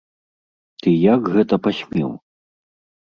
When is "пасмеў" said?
1.67-2.11